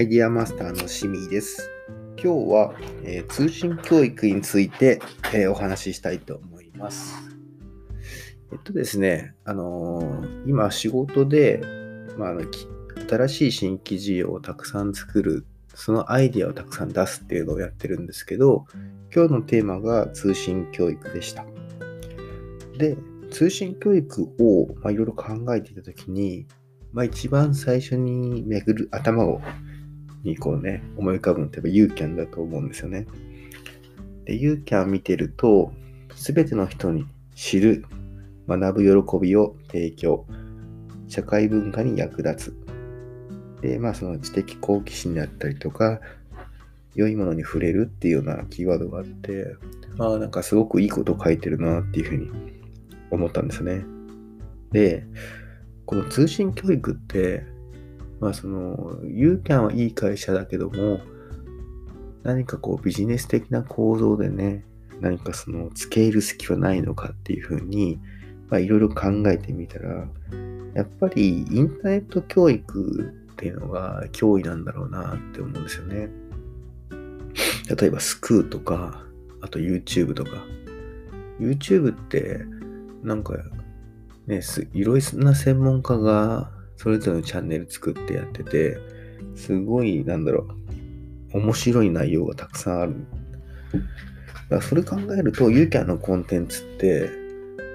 [0.00, 1.68] アイディアマスターのしみです。
[2.16, 4.98] 今日は、えー、通信教育について、
[5.34, 7.14] えー、お話ししたいと思います。
[8.50, 11.60] えっとですね、あのー、今仕事で、
[12.16, 12.32] まあ、
[13.10, 15.44] 新しい新規事業をたくさん作る、
[15.74, 18.64] そのアイディアをたくさん出すっていうのをやってるんですけど、
[19.14, 21.44] 今日のテーマが通信教育でした。
[22.78, 22.96] で、
[23.30, 26.46] 通信教育を、ま、いろいろ考えていたときに、
[26.94, 29.42] まあ、一番最初に巡る頭を
[30.22, 33.06] にこうね、思い浮かぶのってやっぱユーキャンだと思うんですよね。
[34.24, 35.72] で、ユーキャン見てると、
[36.14, 37.84] すべての人に知る、
[38.48, 40.26] 学ぶ喜びを提供、
[41.08, 43.60] 社会文化に役立つ。
[43.62, 46.00] で、まあその知的好奇心であったりとか、
[46.94, 49.56] 良いものに触れるっていうようなキーワードがあって、
[49.98, 52.30] ああ、なんかすごくいいこと書いてるなっていうふうに
[53.10, 53.84] 思ったんですね。
[54.72, 55.04] で、
[55.86, 57.44] この通信教育って、
[58.20, 61.00] まあその、ユーキャンはいい会社だけども、
[62.22, 64.64] 何かこうビジネス的な構造でね、
[65.00, 67.98] 何かその付け入る隙はないのかっていうふうに、
[68.48, 70.06] まあいろいろ考えてみたら、
[70.74, 76.10] やっぱりインターネット教育っていうのが脅威なんだろうなって思うんですよね。
[77.74, 79.04] 例えばスクーとか、
[79.40, 80.30] あと YouTube とか。
[81.40, 82.44] YouTube って
[83.02, 83.34] なんか
[84.26, 84.42] ね、
[84.74, 86.50] いろいろな専門家が
[86.82, 88.78] それぞれのチャンネル作ってやってて、
[89.34, 90.48] すごい、なんだろ
[91.34, 92.94] う、面白い内容がたくさんある。
[92.94, 93.78] だ
[94.48, 97.10] からそれ考えると、ユーキャンのコンテンツって、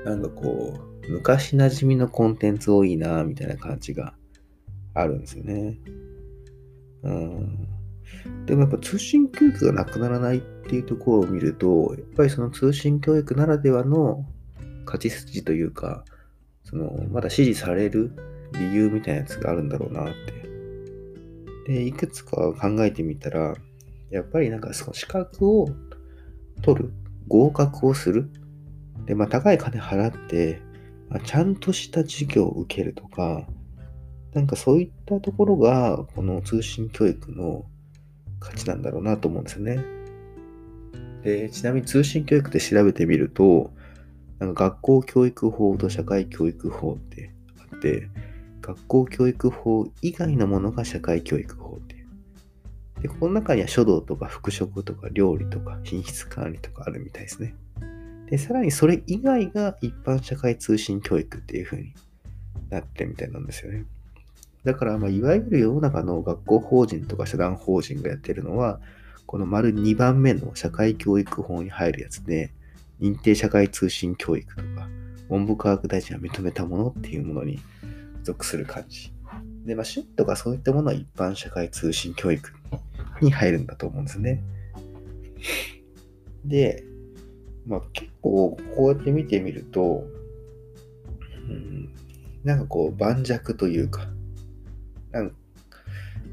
[0.05, 4.15] なんかこう、昔馴染みのコンテンツ多いな、みたいな感じが
[4.95, 5.77] あるんですよね。
[7.03, 7.67] うん。
[8.47, 14.25] でもやっぱ通信教育がなくならないっていうところを見ると、やっぱりその通信教育ならではの
[14.85, 16.05] 勝ち筋というか、
[16.63, 18.11] そのまだ支持される
[18.57, 20.13] 理由みたいなやつがあるんだろうなっ
[21.65, 21.73] て。
[21.73, 23.55] で、いくつか考えてみたら、
[24.09, 25.69] やっぱりなんかその資格を
[26.61, 26.93] 取る、
[27.27, 28.29] 合格をする。
[29.05, 30.61] で、まあ高い金払って、
[31.09, 33.47] まあ、ちゃんとした授業を受けるとか、
[34.33, 37.65] なんかそういったところが、この通信教育の
[38.39, 39.79] 価値なんだろうなと思うんですよね。
[41.23, 43.71] で、ちなみに通信教育って調べてみると、
[44.39, 47.33] なんか学校教育法と社会教育法って
[47.71, 48.09] あって、
[48.65, 52.07] 学校教育法以外のものが社会教育法っていう。
[53.03, 57.53] で、この中には書道とか服飾とか料理とか品質管理とかあるみたいですね。
[58.27, 61.93] で、さらにそれ以外が一般社会通信教育っていう風に
[62.71, 63.85] なってるみたいなんですよね。
[64.63, 68.79] だから、まあ、いわゆる世の中の学校法人とか社団法人がやってるのは、
[69.27, 72.51] この丸2番目の社会教育法に入るやつで、
[72.99, 74.89] 認定社会通信教育とか、
[75.29, 77.59] 文部科学大臣が認めたものっていうものに
[78.25, 79.13] 属する感じ。
[79.65, 82.51] で、まあ、シュッとかそういったものは一般社会通信教育
[83.21, 84.43] に入るんだと思うんですね。
[86.43, 86.83] で、
[87.65, 90.03] まあ、結構こうやって見てみると、
[91.49, 91.89] うん、
[92.43, 94.07] なんかこう盤石というか、
[95.11, 95.31] なん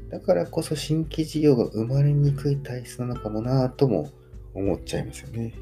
[0.09, 4.11] だからこそ新規事業が生まれにくい体質なのかもなとも
[4.53, 5.53] 思っちゃいますよね。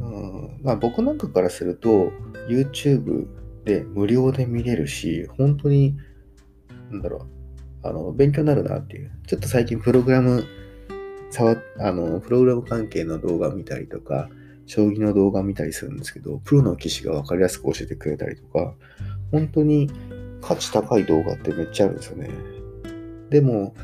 [0.00, 2.12] うん、まあ僕なんかからすると
[2.48, 3.26] YouTube
[3.68, 5.94] で無料で見れるし、本当に、
[6.90, 7.26] なんだろ
[7.84, 9.12] う、あの、勉強になるなっていう。
[9.26, 10.42] ちょっと最近プログラム、
[11.30, 14.30] 触あの、プログラム関係の動画見たりとか、
[14.64, 18.74] 将棋の動画見たりするんですけど、プロの棋士が分かりやすく教えてくれたりとか、
[19.30, 19.90] 本当に
[20.40, 22.30] 価値高い動画ってめっちゃあるんですよね。
[23.28, 23.74] でも、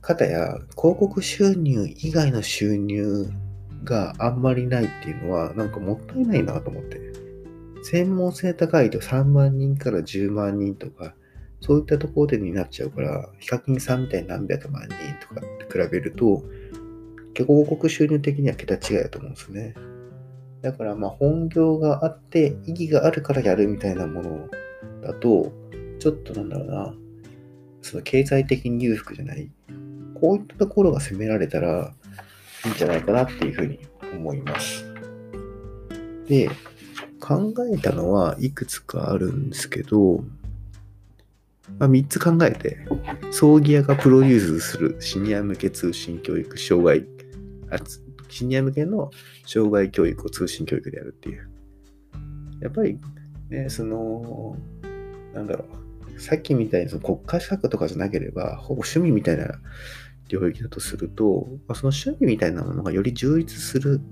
[0.00, 3.30] かたや広告収入以外の収入
[3.84, 7.23] があんまりないっていうのは、なんかもったいないなと思って。
[7.84, 11.14] 専門性高いと3万人から10万人とか、
[11.60, 14.94] そういったところでになっちゃうから、ヒカキンさんみたいに何百万人
[15.28, 16.42] とかって比べると、
[17.34, 19.74] 結構広告収入的には桁違いだと思うんですね。
[20.62, 24.48] だからまあ本業があって意義があるからやるみたいなもの
[25.02, 25.52] だと、
[25.98, 26.94] ちょっとなんだろうな、
[27.82, 29.50] その経済的に裕福じゃない。
[30.14, 31.92] こういったところが責められたら
[32.64, 33.78] いいんじゃないかなっていうふうに
[34.14, 34.86] 思います。
[36.26, 36.48] で、
[37.24, 40.22] 考えたのはいくつかあるんですけど、
[41.78, 42.86] まあ、3つ考えて、
[43.30, 47.06] 葬儀屋がプロデュースするシニア向け通信教育、障害、
[47.70, 47.78] あ
[48.28, 49.10] シニア向けの
[49.46, 51.48] 障害教育を通信教育でやるっていう。
[52.60, 53.00] やっぱり、
[53.48, 54.58] ね、その、
[55.32, 55.64] なんだろ
[56.14, 59.46] う、さっきみたいにその国家資格とかじゃなければ、ほぼ趣味みたいな
[60.28, 64.02] 領域だとすると、まあ、その趣味みたいなものがより充実する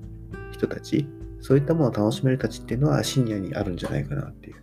[0.52, 1.06] 人たち
[1.42, 4.62] そういったものを楽しめるたちっていうのはシニアにあるんじゃないかなっていう。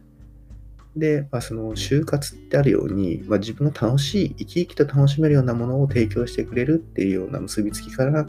[0.96, 8.28] で、まあ、その就活ってあるように、まあ、自分が楽しい、生き生きと楽しめるようなものを提供してくれるっていうような結びつきから、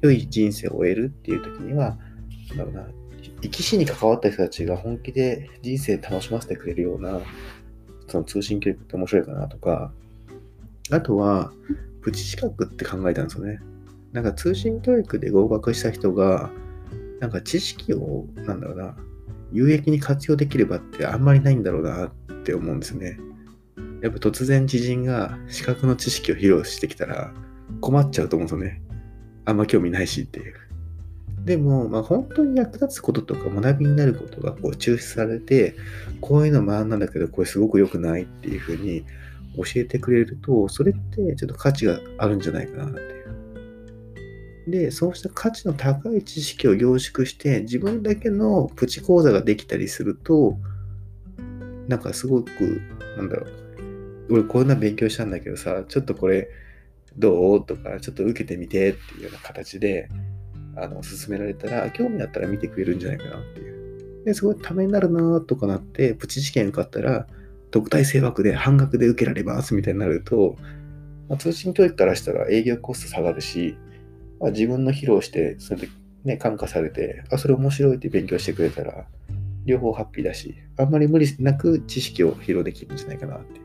[0.00, 1.98] 良い人生を終えるっていう時には、
[2.50, 2.86] なんだろうな、
[3.42, 7.20] 生き死に関わった人たちが本気で人生楽しませてくれるような、
[8.06, 9.92] その通信教育って面白いかなとか、
[10.90, 11.52] あとは、
[12.00, 13.60] プチ資格って考えたんですよね。
[14.12, 16.50] なんか通信教育で合格した人が、
[17.20, 18.96] なんか知識を、なんだろうな、
[19.52, 22.10] 有益に活用できる場ってあんまりないんだろうなっ
[22.44, 23.18] て思うんですね。
[24.02, 27.32] やっぱ突然知人が資格の知識を披露してきたら
[27.80, 28.82] 困っちゃうと思うんですよね。
[29.44, 30.54] あんま興味ないしっていう。
[31.44, 35.74] でも、まあ、本当に役立つこととか学びになることがこう抽出されて、
[36.20, 39.04] こういうの学んだんだけど、これすごく良くないっていうふうに
[39.56, 43.17] 教えてくれると、それってちょっと価値があるんじゃないかなって。
[44.70, 50.58] で、そうした価値の高い知識を凝縮して、自分だけのプチ講座ができたりすると、
[51.88, 52.50] なんかすごく、
[53.16, 56.48] なんだろう、俺こんな勉強したんだけどさ、ちょっとこれ
[57.16, 57.64] どう？
[57.64, 60.08] とか、ちょっと受けてみてっていうような形で、
[60.76, 64.24] あの、勧められたら、興味あったら見てくれるんじゃないかなっていう。
[64.24, 67.26] で、すごいためになるなとかなって、プチ試験受かったら、
[67.70, 70.56] 特待生枠で半額で受けられますみたいになると、
[71.28, 73.76] まあ、通信教育からしたら営業コスト下がるし、
[74.40, 75.88] まあ、自分の披露して、それで
[76.24, 79.06] ね、感化されて、あ、それ面白いって勉強してくれたら、
[79.64, 83.60] 両方ハッピーだし、あんまり無理なく知識を披露できるんじゃないかなって。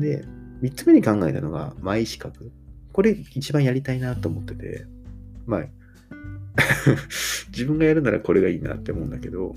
[0.00, 0.24] で、
[0.62, 2.52] 3つ目に考えたのが、前資格。
[2.92, 4.86] これ一番やりたいなと思ってて、
[5.46, 5.66] まあ、
[7.50, 9.54] 自分がやるならこれがいいなって思うんだけど、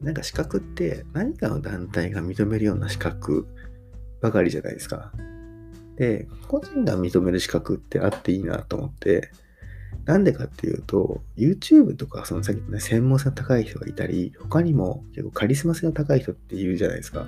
[0.00, 3.46] なんか資格って何かの団体が認めるような資格
[4.20, 5.12] ばかりじゃないですか。
[5.96, 9.30] で、個人が認める資格ってあっていいなと思って、
[10.04, 17.26] なんでかっていうと、YouTube とか、そのさっきのね、専門性の高い人がいたり、他にも結構カリスマ性の高い人っているじゃないですか。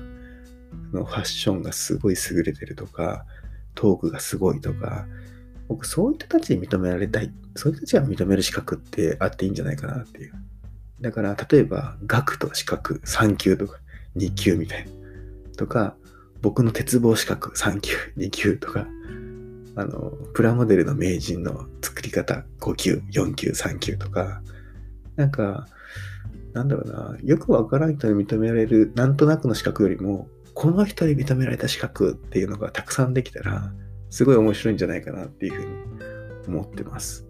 [0.92, 3.26] のファッションがすごい優れてるとか、
[3.74, 5.06] トークがすごいとか、
[5.68, 7.32] 僕そういう人たちに認められたい。
[7.56, 10.32] そういう人たちが認める資格ってあっていいんじゃないかなっていう。
[11.00, 13.78] だから、例えば、学と資格3級とか
[14.16, 14.90] 2級みたいな。
[15.56, 15.96] とか、
[16.44, 18.86] 僕の鉄棒資格3級、2級とか、
[19.76, 24.42] あの、プラモデルの名人の作り方5級、4級、3級とか、
[25.16, 25.66] なんか、
[26.52, 33.72] なんだろうな、よくわからん人に認められる、なんとなくの資格よりも、この人に認められた資格っていうのがたくさんできたら、
[34.10, 35.68] すごい面白いんじゃないかなっていうふうに
[36.46, 37.24] 思ってます。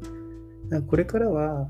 [0.88, 1.68] これからは、やっ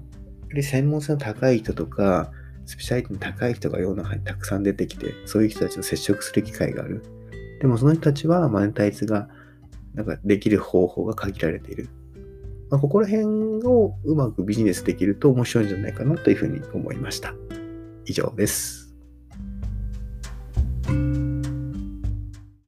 [0.48, 2.32] ぱり専門性の高い人とか、
[2.64, 7.02] スペシャリティの高い人が世の中にたくさん出てきて、そういう人たちと接触する機会がある。
[7.64, 9.26] でもその人たちはマネタイズが
[9.94, 11.88] なんかできる方法が限られている。
[12.70, 13.24] まあ、ここら辺
[13.64, 17.32] をうまくビジネスできると面白いんじゃないかなというふうに思いました。
[18.04, 18.83] 以上です。